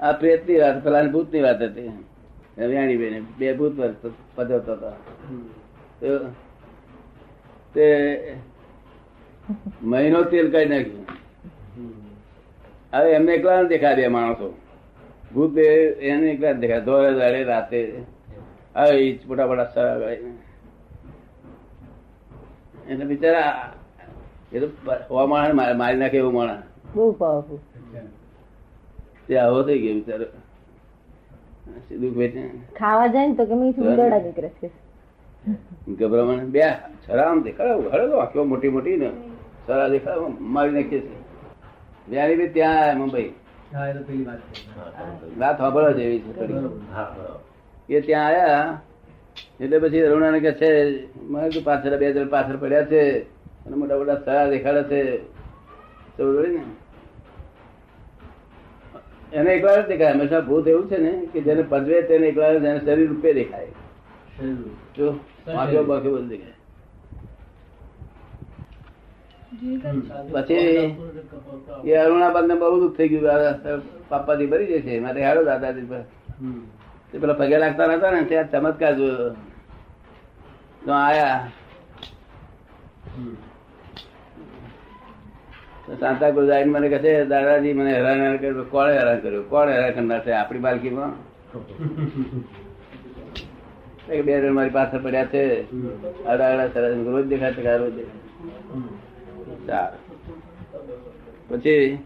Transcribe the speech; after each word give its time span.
આ 0.00 0.12
પ્રેતની 0.20 0.58
વાત 0.60 0.76
પેલા 0.84 1.02
ભૂતની 1.14 1.42
વાત 1.46 1.60
હતી. 1.62 1.90
વ્યાણી 2.66 2.96
બેન 2.96 3.14
બે 3.38 3.46
ભૂત 3.58 3.74
પધવતો 4.34 4.72
હતા. 4.72 4.96
તે 7.74 7.86
મહિનો 9.82 10.20
તેલ 10.30 10.48
કાઢી 10.52 10.70
નાખ્યું. 10.72 11.04
હવે 12.92 13.10
એમને 13.12 13.32
એકલા 13.32 13.62
દેખા 13.72 13.94
દે 13.94 14.08
માણસો. 14.08 14.48
ભૂત 15.34 15.58
એને 15.58 16.26
એકલા 16.30 16.52
દેખા 16.62 16.80
દોડે 16.86 17.10
દાડે 17.18 17.40
રાતે 17.44 17.80
હવે 18.76 18.94
મોટા 19.28 19.46
મોટા 19.46 19.66
સરા. 19.74 20.10
એટલે 22.90 23.04
બિચારા, 23.04 23.72
એ 24.52 24.56
તો 24.60 24.66
હવા 25.10 25.26
માણસ, 25.32 25.54
મારી 25.54 25.98
નાખે 25.98 26.18
એવું 26.22 26.34
માણસ. 26.34 26.62
બહુ 26.94 27.12
પાવરફુલ 27.20 27.60
તે 29.30 29.38
આવો 29.38 29.62
થઈ 29.62 29.78
ગયો 29.78 29.94
બિચારો. 29.94 30.24
સીધું 31.88 32.12
બેઠે. 32.12 32.50
ખાવા 32.78 33.06
જાય 33.06 33.28
ને 33.28 33.34
તો 33.34 33.44
કે 33.44 33.54
મીઠું 33.54 33.86
ઉંદરડા 33.86 34.18
નીકળે 34.18 34.48
છે. 34.48 34.70
ગભરામણ. 35.88 36.36
બે 36.36 36.60
છરામ 37.08 37.42
દેખાડો. 37.42 37.90
હળો 37.90 38.16
આંખો 38.16 38.44
મોટી 38.44 38.68
મોટી 38.68 38.96
ને. 38.96 39.10
છરા 39.68 39.88
દેખાડો. 39.88 40.32
મારી 40.40 40.70
નાખીએ 40.70 41.00
છે. 41.00 41.20
વ્યારી 42.10 42.36
બી 42.36 42.48
ત્યાં 42.48 42.82
આયા 42.82 42.94
મુંબઈ. 42.94 43.32
રાત 45.38 45.58
સાંભળવા 45.58 45.90
જેવી 45.90 46.18
છે 46.18 47.94
એ 47.94 48.00
ત્યાં 48.00 48.26
આયા. 48.26 48.80
એટલે 49.60 49.78
પછી 49.78 50.00
અરુણાને 50.00 50.40
કે 50.40 50.52
છે 50.52 51.02
મને 51.22 51.50
તો 51.50 51.60
પાછળ 51.64 51.96
બે 51.96 52.12
જણ 52.12 52.28
પાછળ 52.28 52.56
પડ્યા 52.56 52.84
છે. 52.84 53.20
અને 53.66 53.76
મોટા 53.76 53.96
મોટા 53.98 54.14
છરા 54.14 54.46
દેખાડે 54.46 54.82
છે. 54.82 55.22
ને. 56.22 56.60
એને 59.32 59.50
એકલા 59.56 59.80
જ 59.80 59.82
દેખાય. 59.90 60.12
હંમેશા 60.14 60.46
ભૂત 60.48 60.66
એવું 60.66 60.86
છે 60.90 60.98
ને 60.98 61.12
કે 61.32 61.38
જેને 61.46 61.62
પજવે 61.72 61.96
તેને 62.08 62.26
એકલા 62.30 62.52
જ 62.54 62.64
એને 62.70 62.80
શરીર 62.86 63.08
રૂપે 63.12 63.30
દેખાય. 63.38 63.72
જો 64.96 65.06
બાકી 65.46 65.84
બાકી 65.90 66.12
બધું 66.14 66.28
દેખાય. 66.32 66.56
પછી 70.34 70.96
એ 71.84 71.96
અરુણાબાદ 72.02 72.44
ને 72.48 72.54
બહુ 72.62 72.76
દુઃખ 72.82 72.96
થઈ 72.98 73.10
ગયું. 73.12 73.24
પાપા 73.28 73.78
પાપાજી 74.10 74.50
ભરી 74.52 74.68
જશે 74.72 75.00
મારે 75.04 75.20
હાડો 75.26 75.42
દાદાજી 75.50 75.88
પર. 75.90 76.02
તે 77.10 77.14
પેલા 77.20 77.38
પગે 77.40 77.56
લાગતા 77.62 77.88
નતા 77.96 78.12
ને 78.14 78.20
ત્યાં 78.30 78.50
ચમત્કાર 78.52 78.94
જોયો 78.98 79.30
તો 80.84 80.90
આયા. 80.98 81.40
સાંતા 85.98 86.30
ક્લોઝ 86.30 86.50
આવીને 86.50 86.72
મને 86.72 86.88
કહે 86.88 86.98
છે, 87.04 87.12
દાદાજી, 87.24 87.72
મને 87.72 87.90
હેરાન 87.94 88.36
કર્યું. 88.36 88.70
કોણે 88.70 88.92
હેરાન 88.98 89.18
કર્યો? 89.20 89.42
કોણ 89.52 89.68
હેરાન 89.68 89.92
કરનાર 89.96 90.20
છે 90.24 90.32
આપણી 90.32 90.64
બાલકીમાં 90.66 91.12
બે 94.08 94.32
જણ 94.40 94.54
મારી 94.58 94.76
પાછળ 94.76 95.02
પડ્યા 95.04 95.32
છે. 95.32 95.42
આડા 96.26 96.48
આડા 96.50 96.68
સરસ 96.74 97.06
રોજ 97.06 97.26
દેખાય 97.32 97.54
છે 97.56 97.62
રોજ 97.82 97.96
પછી? 101.50 101.98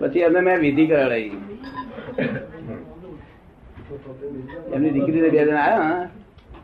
પછી 0.00 0.24
એમને 0.26 0.40
મેં 0.46 0.56
વિધિ 0.60 0.84
કરાવી 0.86 1.30
એમની 4.74 4.94
દીકરી 4.96 5.22
બે 5.24 5.30
જણ 5.34 5.56
આવ્યા 5.56 6.08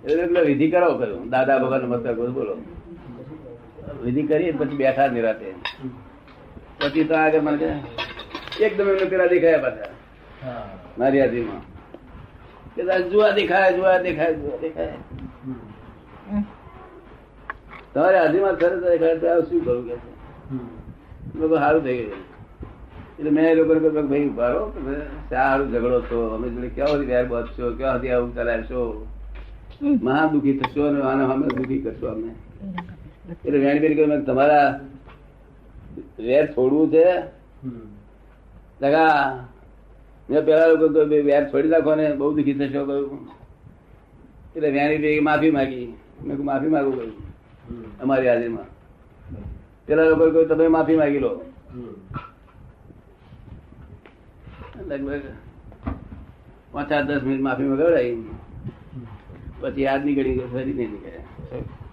એટલે 0.04 0.40
વિધિ 0.50 0.66
કરાવો 0.70 0.94
કરું 1.00 1.28
દાદા 1.34 1.58
ભગવાન 1.58 1.84
મસ્તક 1.90 2.18
બોલો. 2.38 2.54
વિધિ 4.04 4.22
કરી 4.30 4.52
પછી 4.58 4.80
બેઠા 4.80 5.08
નિરાતે 5.16 5.48
પછી 6.80 7.06
તો 7.10 7.14
આગળ 7.20 7.44
મને 7.46 7.68
એકદમ 8.66 8.88
એમને 8.92 9.06
પેલા 9.12 9.30
દેખાયા 9.34 9.64
પાછા. 9.66 9.92
મારી 10.98 11.20
યાદીમાં 11.22 11.62
કદાચ 12.74 13.02
જુવા 13.12 13.32
દેખાય 13.38 13.70
દેખાય 14.06 14.34
જુવા 14.40 14.60
દેખાય. 14.64 14.96
તમારે 17.94 18.16
હાથીમાં 18.20 18.56
સરસ 18.60 18.80
દેખાય 18.84 19.16
તો 19.22 19.28
શું 19.48 19.60
કરું 19.66 19.82
કે 19.88 19.96
લોકો 21.40 21.56
સારું 21.64 21.82
થઈ 21.86 21.98
ગયું. 21.98 22.22
એટલે 23.18 23.30
મેં 23.36 23.44
એ 23.50 23.54
લોકોને 23.58 23.80
ભાઈ 24.10 24.28
ઉભારો 24.32 24.62
તમે 24.74 24.94
સારું 25.30 25.66
ઝઘડો 25.74 25.98
છો. 26.08 26.18
અમે 26.36 26.46
જોડે 26.54 26.68
કેવો 26.76 26.94
વેર 27.10 27.44
છો? 27.56 27.64
કેવા 27.78 27.94
સુધી 27.96 28.14
આવું 28.16 28.30
ચલાવશો 28.36 28.80
મહા 30.06 30.24
દુઃખી 30.32 30.58
થશો 30.60 30.82
અને 30.88 31.00
આને 31.12 31.22
અમે 31.34 31.46
દુઃખી 31.56 31.82
કરશો 31.84 32.06
અમે. 32.14 32.30
એટલે 33.30 33.58
વેણબેન 33.64 33.92
કહ્યું 33.96 34.24
તમારા 34.28 34.68
વેર 36.18 36.44
છોડવું 36.54 36.86
છે? 36.94 37.06
લગા 38.82 39.14
મેં 40.28 40.40
પેલા 40.48 40.70
લોકો 40.72 40.86
કહ્યું 40.94 41.26
વેર 41.28 41.42
છોડી 41.50 41.72
નાખો 41.74 41.92
ને 42.00 42.06
બહુ 42.20 42.32
દુઃખી 42.36 42.58
થશો. 42.60 42.82
કહ્યું. 42.88 43.20
એટલે 44.54 44.68
વેણી 44.76 45.20
માફી 45.28 45.56
માગી. 45.58 45.88
મેં 46.26 46.44
માફી 46.50 46.74
માગું 46.74 46.94
કહ્યું 46.98 47.14
અમારી 48.02 48.30
હાજરીમાં. 48.30 48.68
પેલા 49.86 50.08
લોકો 50.10 50.24
કહ્યું 50.34 50.48
તમે 50.50 50.66
માફી 50.76 51.00
માગી 51.02 51.22
લો. 51.24 51.32
લગભગ 54.88 55.24
પાંચ 56.72 56.90
આઠ 56.92 57.08
દસ 57.08 57.22
મિનિટ 57.26 57.44
માફી 57.46 57.68
મંગાવડાવી 57.70 58.16
પછી 59.60 59.84
યાદ 59.86 60.02
નીકળી 60.06 60.36
ગયો 60.36 60.50
ફરી 60.52 60.76
નહીં 60.78 60.90
નીકળ્યા. 60.92 61.83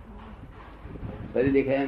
ફરી 1.34 1.52
દેખાય 1.52 1.88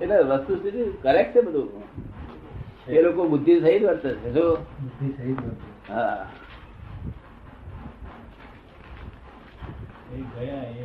એટલે 0.00 0.22
વસ્તુ 0.22 0.56
સ્થિતિ 0.56 0.82
કરેક્ટ 1.02 1.34
છે 1.34 1.40
બધું? 1.40 1.82
એ 2.88 3.02
લોકો 3.02 3.28
બુદ્ધિ 3.28 3.60
સહિત 3.60 3.82
વર્તે 3.82 4.10
છે 4.14 4.32
શું 4.32 4.58
હા. 5.88 6.26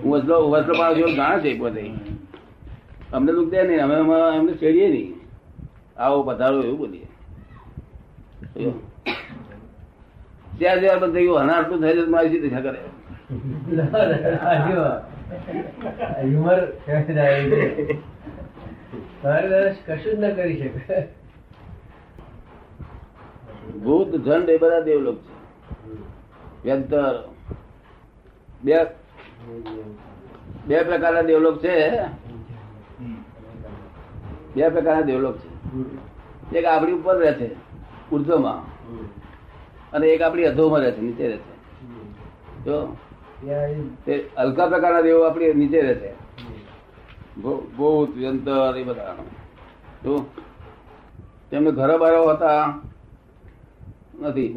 હું 0.03 0.11
વસલો 0.11 0.49
વસલો 0.49 0.95
જેવો 0.95 1.09
જાણે 1.15 1.41
છે 1.41 1.57
પોતે. 1.59 1.91
અમને 3.13 3.31
દુઃખ 3.31 3.51
દે 3.51 3.63
નહીં 3.63 3.83
અમે 3.83 3.95
એમાં 3.95 4.35
એમને 4.35 4.53
ચડીએ 4.53 4.89
નહીં. 4.89 5.13
આવો 5.97 6.23
પધારો 6.23 6.63
એવું 6.63 6.77
બોલીએ. 6.77 7.07
જો. 8.55 8.71
ત્યાં 10.57 10.79
જ્યાં 10.79 10.99
બધા 10.99 11.43
હનારતું 11.43 11.81
થઈ 11.81 11.93
જાય 11.93 12.07
મારી 12.07 12.29
સીધી 12.29 12.49
કરે. 12.49 12.98
હ્યુમર 16.21 16.59
ભૂત 23.83 24.15
જંડ 24.15 24.49
એ 24.49 24.57
બધા 24.57 24.81
દેવલોક 24.81 25.17
છે. 25.17 25.33
વ્યંતર. 26.63 27.33
બે 28.63 28.85
બે 30.67 30.83
પ્રકારના 30.83 31.21
દેવલોક 31.21 31.57
છે. 31.63 31.91
બે 34.55 34.69
પ્રકારના 34.69 35.01
દેવલોક 35.01 35.37
છે. 35.37 35.49
એક 36.57 36.65
આપણી 36.65 36.91
ઉપર 36.91 37.17
રહે 37.17 37.33
છે, 37.33 37.49
ઉર્ધ્વમાં. 38.11 38.57
અને 39.91 40.07
એક 40.07 40.21
આપણી 40.21 40.45
અધોમાં 40.45 40.79
રહે 40.79 40.91
છે, 40.91 41.01
નીચે 41.01 41.27
રહે 41.27 41.37
છે. 41.37 41.59
જો 42.63 42.97
તે 44.05 44.13
હલકા 44.37 44.67
પ્રકારના 44.67 45.01
દેવો 45.01 45.23
આપણી 45.23 45.53
નીચે 45.53 45.81
રહેશે. 45.81 46.11
ભૂત 47.77 48.17
યંત્ર 48.17 48.77
એ 48.77 48.83
બધા 48.83 49.15
જો 50.03 50.13
તેમને 51.49 51.71
ઘર 51.71 51.91
બારો 51.97 52.29
હતા 52.29 52.63
નથી. 54.21 54.49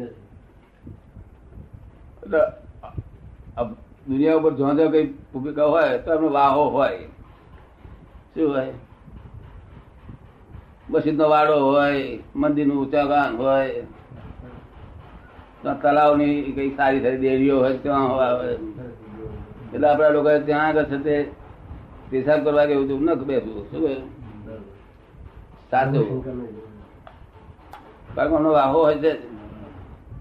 દુનિયા 4.07 4.35
ઉપર 4.35 4.53
જ્યાં 4.53 4.75
જ્યાં 4.75 4.91
કઈ 4.91 5.07
ભૂમિકા 5.33 5.65
હોય 5.65 5.97
તો 5.97 6.13
એમનો 6.13 6.29
વાહો 6.31 6.63
હોય. 6.69 6.97
શું 8.35 8.51
હોય? 8.53 8.73
મસ્જિદનો 10.89 11.29
વાડો 11.29 11.55
હોય 11.71 12.19
મંદિરનું 12.35 12.77
ઊંચા 12.83 13.05
ગાન 13.05 13.37
હોય. 13.37 13.83
તલાવની 15.63 16.51
કઈ 16.55 16.75
સારી 16.75 17.01
સારી 17.01 17.17
દેવીઓ 17.17 17.59
હોય, 17.59 17.77
ત્યાં 17.77 18.11
હોય 18.15 18.53
એટલે 19.73 19.87
આપણા 19.87 20.09
લોકો 20.09 20.29
ત્યાં 20.45 20.67
આગળ 20.67 20.83
છે 20.83 20.97
તે 20.97 21.15
પેશાબ 22.09 22.43
કરવા 22.43 22.65
કે 22.65 22.73
એવું 22.73 23.03
ન 23.03 23.13
બેસવું 23.13 23.71
શું 23.71 23.83
સાચું. 25.71 26.07
બાળકોનો 28.15 28.49
વાહો 28.51 28.83
હોય 28.83 28.97
છે. 28.97 29.11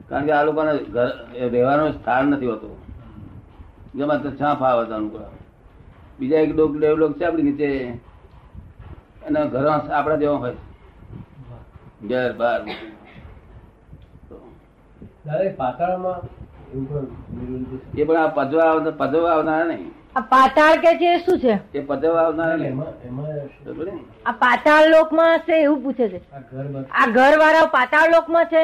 કારણ 0.08 0.26
કે 0.26 0.32
આ 0.32 0.44
લોકોને 0.44 0.72
ઘર 0.78 1.10
રહેવાનું 1.50 1.92
સ્થાન 1.92 2.24
નથી 2.26 2.46
હોતું. 2.46 2.74
જેમાં 3.94 4.22
તો 4.22 4.30
છાપ 4.30 4.62
આવે 4.62 4.94
અનુકૂળ. 4.94 5.28
બીજા 6.18 6.38
એક 6.38 6.56
ડોક 6.56 6.72
ડેવલોપ 6.76 7.12
છે 7.12 7.24
આપણી 7.24 7.42
નીચે. 7.42 7.68
અને 9.26 9.40
ઘર 9.46 9.66
આપણા 9.68 10.16
જેવા 10.16 10.36
હોય. 10.36 10.56
ઘેર 12.08 12.32
બાર 12.32 12.60
પાતાળમાં 15.24 16.20
એ 17.96 18.04
પણ 18.04 18.16
આ 18.16 18.28
પજવા 18.28 18.68
આવનાર 18.68 18.92
પજવા 18.92 19.32
આવનારા 19.32 19.64
નહીં. 19.64 19.90
આ 20.16 20.20
પાતાળ 20.20 20.76
કે 20.80 20.98
છે 20.98 21.18
શું 21.24 21.40
છે? 21.40 21.54
એ 21.74 21.80
પતવા 21.80 22.22
આવનારા 22.22 22.56
નહીં. 22.56 22.72
એમાં 22.72 22.92
એમાં 23.08 23.28
બરોબર 23.64 23.84
ને? 23.84 24.00
આ 24.26 24.32
પાતાળ 24.32 24.90
લોકમાં 24.90 25.38
હશે 25.38 25.54
એવું 25.62 25.82
પૂછે 25.82 26.08
છે. 26.08 26.20
આ 26.92 27.06
ઘર 27.06 27.38
વાળા 27.38 27.66
પાતાળ 27.66 28.10
લોકમાં 28.10 28.46
છે? 28.46 28.62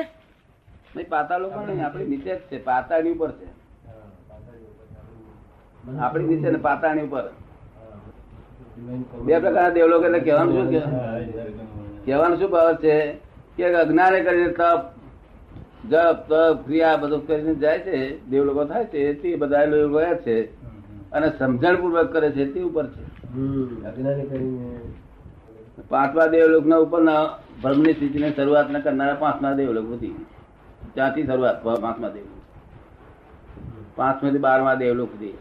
નહીં 0.96 1.08
પાતાળ 1.08 1.42
લોકો 1.42 1.60
નહીં 1.60 1.84
આપણી 1.84 2.08
નીચે 2.08 2.34
જ 2.34 2.40
છે 2.50 2.56
ઉપર 3.12 3.30
છે. 3.30 3.46
હા, 3.86 3.94
પાછળની 4.28 4.68
ઉપર 4.72 4.86
ચાલુ. 4.94 5.98
આપણી 6.00 6.26
નીચે 6.26 6.50
ને 6.50 6.58
પાતાળની 6.58 7.02
ઉપર. 7.02 7.24
બે 9.24 9.40
પ્રકારના 9.40 9.70
દેવલોક 9.70 10.04
એટલે 10.04 10.20
કહેવાનું 10.20 10.54
શું 10.54 10.68
કે? 10.70 10.80
કહેવાનું 12.04 12.38
શું 12.38 12.50
ભાવ 12.50 12.76
છે? 12.76 12.94
કે 13.56 13.74
અજ્ઞાને 13.74 14.20
કરીને 14.20 14.52
તપ 14.52 14.97
જપ 15.84 16.18
તપ 16.28 16.66
ક્રિયા 16.66 16.96
બધું 16.96 17.26
કરીને 17.26 17.54
જાય 17.54 17.78
છે 17.78 18.28
દેવલોકો 18.30 18.64
થાય 18.64 18.84
છે 18.84 19.14
તે 19.14 19.36
બધા 19.36 19.64
લોકો 19.64 19.98
ગયા 19.98 20.14
છે. 20.14 20.42
અને 21.12 21.32
સમજણ 21.38 21.76
પૂર્વક 21.76 22.12
કરે 22.12 22.30
છે 22.30 22.52
તે 22.52 22.60
ઉપર 22.62 22.86
છે. 22.86 23.28
હમ, 23.34 23.84
અજ્ઞાની 23.86 24.26
કરીને. 24.26 24.78
પાંચમા 25.88 26.26
દેવલોક 26.26 26.66
ના 26.66 26.76
ઉપર 26.76 27.02
ના 27.02 27.26
ભ્રમની 27.62 27.92
સ્થિતિને 27.92 28.32
શરૂઆત 28.36 28.70
ના 28.70 28.78
કરનારા 28.78 29.14
પાંચમા 29.14 29.52
દેવલોક 29.52 29.92
હતી 29.92 30.26
ત્યાંથી 30.94 31.22
શરૂઆત 31.22 31.64
પાંચમા 31.64 32.08
દેવલોક. 32.08 32.38
પાંચમાંથી 33.96 34.38
બારમા 34.38 34.74
દેવલોક 34.74 35.08
સુધી. 35.08 35.34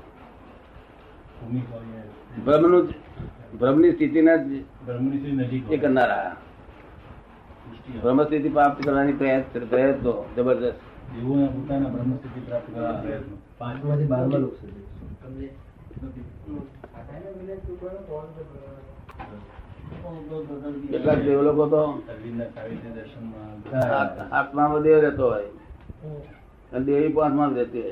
ભ્રમની 3.60 3.92
સ્થિતિને 3.92 4.38
જ 4.38 4.64
એ 5.72 5.78
કરનારા. 5.78 6.36
બ્રહ્મ 8.02 8.24
સ્થિતિ 8.24 8.50
પ્રાપ્ત 8.50 8.84
કરવાની 8.84 9.14
પ્રયત્ન 9.14 9.66
પ્રયત્નો 9.66 10.26
જબરદસ્ત 10.38 10.76
પાંચમાંથી 13.58 14.04
બારમા 14.04 14.38
લોક 14.38 14.54
સુધી. 14.54 14.84
કેટલાક 20.88 21.20
દેવલોકો 21.20 21.66
તો 21.66 21.82
આત્મામાં 24.32 24.82
દેવ 24.82 25.00
રહેતો 25.00 25.26
હોય. 25.30 25.46
અને 26.74 26.86
દેવી 26.86 27.14
પાંચમાં 27.14 27.54
રહેતી 27.54 27.82
હોય. 27.82 27.92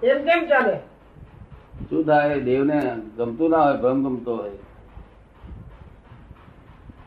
કેમ 0.00 0.46
ચાલે? 0.46 0.76
શું 1.90 2.04
થાય? 2.04 2.40
દેવને 2.40 2.78
ગમતું 3.16 3.50
ના 3.50 3.62
હોય 3.62 3.76
ભ્રમ 3.76 3.98
ગમતો 4.08 4.36
હોય. 4.36 4.50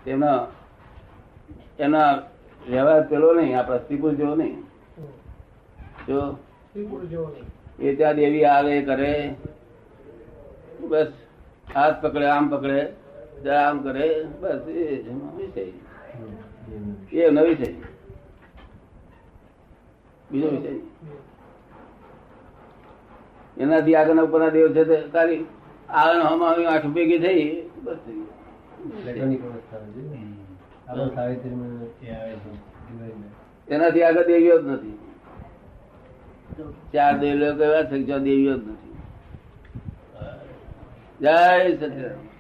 તેના 0.05 0.39
એના 1.79 2.11
વ્યવહાર 2.61 3.03
પેલો 3.09 3.29
નહીં, 3.33 3.55
આપણા 3.55 3.79
સ્ત્રીપુર 3.79 4.13
જેવો 4.13 4.35
નહીં. 4.35 4.57
જો, 6.07 6.19
એ 7.79 7.95
ત્યાં 7.95 8.15
દેવી 8.15 8.45
આવે, 8.45 8.75
કરે, 8.85 9.13
બસ, 10.89 11.11
હાથ 11.73 11.97
પકડે, 12.01 12.27
આમ 12.27 12.45
પકડે 12.49 12.79
આમ 13.57 13.77
કરે, 13.83 14.07
બસ, 14.41 14.63
એ 14.69 14.77
એ 17.13 17.31
નવી 17.31 17.55
છે 17.55 17.69
બીજો 20.29 20.47
વિષય 20.49 20.71
એનાથી 23.57 23.95
આગળના 23.95 24.27
ઉપરના 24.27 24.51
દેવ 24.51 24.67
છે 24.75 24.83
તે 24.85 24.97
ખાલી 25.13 25.45
આગળ 25.99 26.21
હમ 26.23 26.41
આઠ 26.65 26.87
ભેગી 26.95 27.19
થઈ, 27.19 27.45
બસ 27.83 27.99
થઈ 28.05 28.23
એનાથી 33.69 34.03
આગળ 34.03 34.25
દેવીઓ 34.25 34.61
જ 34.61 34.67
નથી. 34.67 34.99
ચાર 36.93 37.17
દેવીઓ 37.17 37.55
કહેવા 37.55 37.83
છે 37.83 38.19
દેવીઓ 38.19 38.57
જ 38.57 38.67
નથી. 38.67 38.97
જય 41.21 41.71
સચિદાનંદ. 41.75 42.38